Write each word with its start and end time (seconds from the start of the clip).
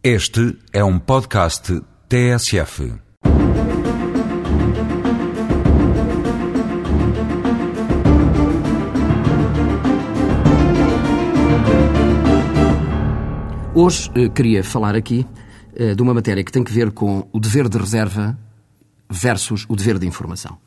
Este 0.00 0.56
é 0.72 0.84
um 0.84 0.96
podcast 0.96 1.82
TSF. 2.08 2.94
Hoje 13.74 14.08
eh, 14.14 14.28
queria 14.28 14.62
falar 14.62 14.94
aqui 14.94 15.26
eh, 15.74 15.96
de 15.96 16.00
uma 16.00 16.14
matéria 16.14 16.44
que 16.44 16.52
tem 16.52 16.62
que 16.62 16.72
ver 16.72 16.92
com 16.92 17.28
o 17.32 17.40
dever 17.40 17.68
de 17.68 17.76
reserva 17.76 18.38
versus 19.10 19.66
o 19.68 19.74
dever 19.74 19.98
de 19.98 20.06
informação. 20.06 20.58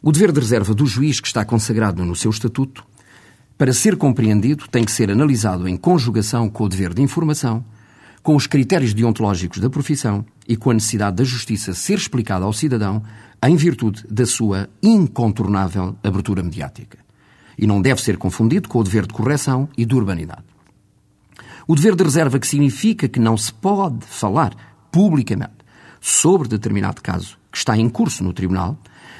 O 0.00 0.12
dever 0.12 0.30
de 0.30 0.38
reserva 0.38 0.72
do 0.72 0.86
juiz 0.86 1.18
que 1.18 1.26
está 1.26 1.44
consagrado 1.44 2.04
no 2.04 2.14
seu 2.14 2.30
estatuto, 2.30 2.86
para 3.58 3.72
ser 3.72 3.96
compreendido, 3.96 4.68
tem 4.68 4.84
que 4.84 4.92
ser 4.92 5.10
analisado 5.10 5.66
em 5.66 5.76
conjugação 5.76 6.48
com 6.48 6.62
o 6.62 6.68
dever 6.68 6.94
de 6.94 7.02
informação, 7.02 7.64
com 8.22 8.36
os 8.36 8.46
critérios 8.46 8.94
deontológicos 8.94 9.58
da 9.58 9.68
profissão 9.68 10.24
e 10.46 10.56
com 10.56 10.70
a 10.70 10.74
necessidade 10.74 11.16
da 11.16 11.24
justiça 11.24 11.74
ser 11.74 11.98
explicada 11.98 12.44
ao 12.44 12.52
cidadão 12.52 13.02
em 13.44 13.56
virtude 13.56 14.04
da 14.08 14.24
sua 14.24 14.68
incontornável 14.82 15.96
abertura 16.02 16.42
mediática. 16.42 16.98
E 17.58 17.66
não 17.66 17.82
deve 17.82 18.00
ser 18.00 18.16
confundido 18.16 18.68
com 18.68 18.78
o 18.78 18.84
dever 18.84 19.06
de 19.06 19.12
correção 19.12 19.68
e 19.76 19.84
de 19.84 19.94
urbanidade. 19.94 20.44
O 21.66 21.74
dever 21.74 21.94
de 21.96 22.04
reserva, 22.04 22.38
que 22.38 22.46
significa 22.46 23.08
que 23.08 23.20
não 23.20 23.36
se 23.36 23.52
pode 23.52 24.04
falar 24.06 24.54
publicamente 24.90 25.52
sobre 26.00 26.48
determinado 26.48 27.00
caso 27.02 27.38
que 27.50 27.58
está 27.58 27.76
em 27.76 27.88
curso 27.88 28.24
no 28.24 28.32
Tribunal, 28.32 28.78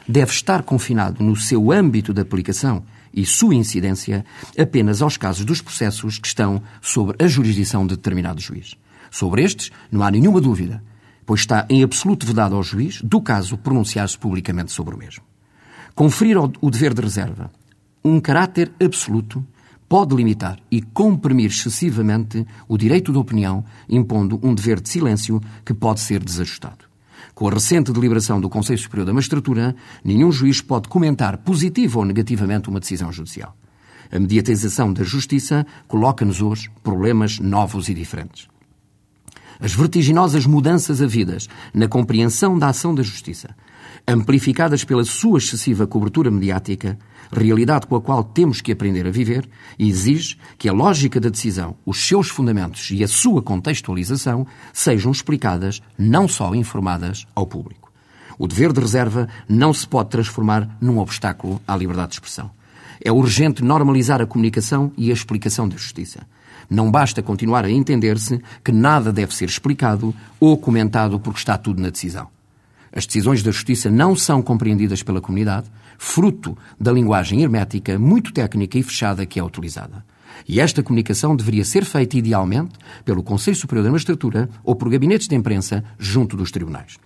deve 0.09 0.33
estar 0.33 0.63
confinado 0.63 1.23
no 1.23 1.37
seu 1.37 1.71
âmbito 1.71 2.13
de 2.13 2.21
aplicação 2.21 2.85
e 3.13 3.27
sua 3.27 3.55
incidência 3.55 4.25
apenas 4.59 5.03
aos 5.03 5.17
casos 5.17 5.45
dos 5.45 5.61
processos 5.61 6.19
que 6.19 6.27
estão 6.27 6.63
sob 6.81 7.15
a 7.23 7.27
jurisdição 7.27 7.87
de 7.87 7.97
determinado 7.97 8.41
juiz. 8.41 8.75
Sobre 9.13 9.45
estes, 9.45 9.71
não 9.91 10.03
há 10.03 10.11
nenhuma 10.11 10.41
dúvida, 10.41 10.83
pois 11.27 11.41
está 11.41 11.67
em 11.69 11.83
absoluto 11.85 12.27
vedado 12.27 12.57
ao 12.57 12.63
juiz, 12.63 13.03
do 13.03 13.21
caso, 13.21 13.59
pronunciar-se 13.59 14.19
publicamente 14.19 14.73
sobre 14.73 14.95
o 14.95 14.99
mesmo. 14.99 15.23
Conferir 15.95 16.39
o 16.39 16.71
dever 16.71 16.95
de 16.95 17.03
reserva 17.03 17.51
um 18.05 18.19
caráter 18.19 18.73
absoluto 18.83 19.47
pode 19.89 20.17
limitar 20.17 20.59
e 20.71 20.81
comprimir 20.81 21.51
excessivamente 21.51 22.45
o 22.67 22.77
direito 22.79 23.13
de 23.13 23.19
opinião, 23.19 23.65
impondo 23.89 24.41
um 24.43 24.55
dever 24.55 24.81
de 24.81 24.89
silêncio 24.89 25.41
que 25.65 25.75
pode 25.75 26.01
ser 26.01 26.25
desajustado. 26.25 26.87
Com 27.35 27.47
a 27.47 27.53
recente 27.53 27.93
deliberação 27.93 28.41
do 28.41 28.49
Conselho 28.49 28.79
Superior 28.79 29.07
da 29.07 29.13
Magistratura, 29.13 29.77
nenhum 30.03 30.33
juiz 30.33 30.61
pode 30.61 30.89
comentar 30.89 31.37
positivo 31.39 32.01
ou 32.01 32.05
negativamente 32.05 32.69
uma 32.69 32.81
decisão 32.81 33.13
judicial. 33.13 33.57
A 34.11 34.19
mediatização 34.19 34.93
da 34.93 35.05
justiça 35.05 35.65
coloca-nos 35.87 36.43
hoje 36.43 36.71
problemas 36.83 37.39
novos 37.39 37.89
e 37.89 37.95
diferentes. 37.95 38.52
As 39.63 39.73
vertiginosas 39.75 40.45
mudanças 40.45 41.01
havidas 41.01 41.49
na 41.73 41.87
compreensão 41.87 42.59
da 42.59 42.67
ação 42.67 42.93
da 42.93 43.01
justiça, 43.01 43.55
amplificadas 44.09 44.83
pela 44.83 45.05
sua 45.05 45.39
excessiva 45.39 45.87
cobertura 45.87 46.33
mediática, 46.33 46.99
realidade 47.31 47.87
com 47.87 47.95
a 47.95 48.01
qual 48.01 48.25
temos 48.25 48.61
que 48.61 48.73
aprender 48.73 49.07
a 49.07 49.11
viver, 49.13 49.49
exige 49.79 50.37
que 50.59 50.69
a 50.69 50.73
lógica 50.73 51.21
da 51.21 51.29
decisão, 51.29 51.77
os 51.87 52.05
seus 52.05 52.29
fundamentos 52.29 52.91
e 52.91 53.05
a 53.05 53.09
sua 53.09 53.41
contextualização 53.41 54.45
sejam 54.73 55.13
explicadas, 55.13 55.81
não 55.97 56.27
só 56.27 56.53
informadas, 56.57 57.25
ao 57.33 57.47
público. 57.47 57.93
O 58.37 58.49
dever 58.49 58.73
de 58.73 58.81
reserva 58.81 59.29
não 59.49 59.73
se 59.73 59.87
pode 59.87 60.11
transformar 60.11 60.77
num 60.81 60.99
obstáculo 60.99 61.63
à 61.69 61.77
liberdade 61.77 62.09
de 62.09 62.15
expressão. 62.15 62.51
É 63.01 63.13
urgente 63.13 63.63
normalizar 63.63 64.21
a 64.21 64.27
comunicação 64.27 64.91
e 64.97 65.11
a 65.11 65.15
explicação 65.15 65.69
da 65.69 65.77
justiça. 65.77 66.27
Não 66.69 66.91
basta 66.91 67.23
continuar 67.23 67.65
a 67.65 67.71
entender-se 67.71 68.41
que 68.65 68.73
nada 68.73 69.13
deve 69.13 69.35
ser 69.35 69.47
explicado 69.49 70.15
ou 70.39 70.57
comentado 70.57 71.19
porque 71.19 71.39
está 71.39 71.57
tudo 71.59 71.81
na 71.81 71.91
decisão. 71.91 72.29
As 72.95 73.07
decisões 73.07 73.43
da 73.43 73.51
Justiça 73.51 73.91
não 73.91 74.15
são 74.15 74.43
compreendidas 74.43 75.03
pela 75.03 75.21
comunidade, 75.21 75.71
fruto 75.99 76.57
da 76.79 76.93
linguagem 76.93 77.43
hermética, 77.43 77.99
muito 77.99 78.33
técnica 78.33 78.79
e 78.79 78.83
fechada 78.83 79.25
que 79.25 79.41
é 79.41 79.45
utilizada. 79.45 80.05
E 80.49 80.61
esta 80.61 80.83
comunicação 80.83 81.37
deveria 81.37 81.65
ser 81.65 81.85
feita, 81.85 82.19
idealmente, 82.19 82.73
pelo 83.05 83.23
Conselho 83.23 83.57
Superior 83.57 83.85
da 83.85 83.91
Magistratura 83.91 84.49
ou 84.65 84.75
por 84.75 84.91
gabinetes 84.91 85.29
de 85.29 85.37
imprensa 85.37 85.85
junto 85.99 86.37
dos 86.37 86.51
tribunais. 86.51 86.97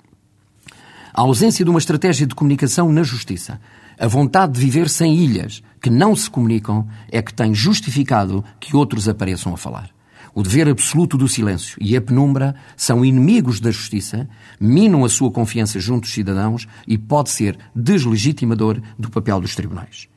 A 1.17 1.23
ausência 1.23 1.65
de 1.65 1.71
uma 1.71 1.79
estratégia 1.79 2.27
de 2.27 2.35
comunicação 2.35 2.93
na 2.93 3.03
Justiça, 3.03 3.59
a 3.99 4.07
vontade 4.07 4.53
de 4.53 4.61
viver 4.61 4.87
sem 4.91 5.17
ilhas 5.17 5.63
que 5.81 5.89
não 5.89 6.15
se 6.15 6.29
comunicam, 6.29 6.87
é 7.11 7.23
que 7.23 7.33
tem 7.33 7.55
justificado 7.55 8.45
que 8.61 8.77
outros 8.77 9.09
apareçam 9.09 9.55
a 9.55 9.57
falar. 9.57 9.89
O 10.35 10.43
dever 10.43 10.69
absoluto 10.69 11.17
do 11.17 11.27
silêncio 11.27 11.79
e 11.81 11.97
a 11.97 12.03
penumbra 12.03 12.55
são 12.77 13.03
inimigos 13.03 13.61
da 13.61 13.71
justiça, 13.71 14.29
minam 14.61 15.07
a 15.07 15.09
sua 15.09 15.31
confiança 15.31 15.81
junto 15.81 16.03
dos 16.03 16.13
cidadãos 16.13 16.69
e 16.87 16.99
pode 16.99 17.31
ser 17.31 17.57
deslegitimador 17.75 18.79
do 18.99 19.09
papel 19.09 19.41
dos 19.41 19.55
tribunais. 19.55 20.09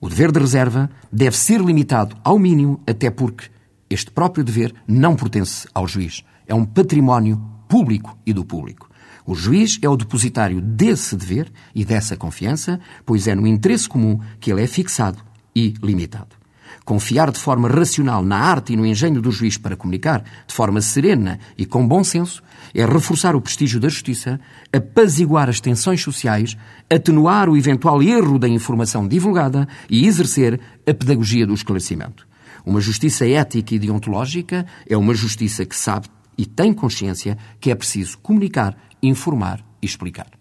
O 0.00 0.08
dever 0.08 0.32
de 0.32 0.40
reserva 0.40 0.90
deve 1.12 1.36
ser 1.36 1.60
limitado 1.60 2.16
ao 2.24 2.40
mínimo, 2.40 2.80
até 2.88 3.08
porque 3.08 3.44
este 3.88 4.10
próprio 4.10 4.42
dever 4.42 4.74
não 4.84 5.14
pertence 5.14 5.68
ao 5.72 5.86
juiz. 5.86 6.24
É 6.44 6.52
um 6.52 6.64
património 6.64 7.40
público 7.68 8.18
e 8.26 8.32
do 8.32 8.44
público. 8.44 8.87
O 9.26 9.34
juiz 9.34 9.78
é 9.82 9.88
o 9.88 9.96
depositário 9.96 10.60
desse 10.60 11.16
dever 11.16 11.52
e 11.74 11.84
dessa 11.84 12.16
confiança, 12.16 12.80
pois 13.04 13.28
é 13.28 13.34
no 13.34 13.46
interesse 13.46 13.88
comum 13.88 14.18
que 14.40 14.50
ele 14.50 14.62
é 14.62 14.66
fixado 14.66 15.18
e 15.54 15.74
limitado. 15.82 16.38
Confiar 16.84 17.30
de 17.30 17.38
forma 17.38 17.68
racional 17.68 18.22
na 18.22 18.38
arte 18.38 18.72
e 18.72 18.76
no 18.76 18.86
engenho 18.86 19.20
do 19.20 19.30
juiz 19.30 19.58
para 19.58 19.76
comunicar 19.76 20.24
de 20.46 20.54
forma 20.54 20.80
serena 20.80 21.38
e 21.56 21.66
com 21.66 21.86
bom 21.86 22.02
senso 22.02 22.42
é 22.74 22.84
reforçar 22.86 23.36
o 23.36 23.40
prestígio 23.40 23.78
da 23.78 23.88
justiça, 23.88 24.40
apaziguar 24.72 25.50
as 25.50 25.60
tensões 25.60 26.02
sociais, 26.02 26.56
atenuar 26.88 27.48
o 27.48 27.56
eventual 27.56 28.02
erro 28.02 28.38
da 28.38 28.48
informação 28.48 29.06
divulgada 29.06 29.68
e 29.90 30.06
exercer 30.06 30.58
a 30.86 30.94
pedagogia 30.94 31.46
do 31.46 31.52
esclarecimento. 31.52 32.26
Uma 32.64 32.80
justiça 32.80 33.28
ética 33.28 33.74
e 33.74 33.78
deontológica 33.78 34.64
é 34.88 34.96
uma 34.96 35.14
justiça 35.14 35.64
que 35.64 35.76
sabe 35.76 36.08
e 36.38 36.46
tem 36.46 36.72
consciência 36.72 37.36
que 37.60 37.70
é 37.70 37.74
preciso 37.74 38.16
comunicar, 38.18 38.76
informar 39.02 39.64
e 39.82 39.86
explicar. 39.86 40.37